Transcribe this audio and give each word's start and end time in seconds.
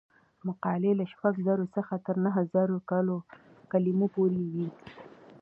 مقالې 0.47 0.91
له 0.99 1.05
شپږ 1.11 1.33
زره 1.47 1.65
څخه 1.75 1.93
تر 2.05 2.15
نهه 2.25 2.41
زره 2.53 2.75
کلمو 3.71 4.05
پورې 4.15 4.41
وي. 4.53 4.67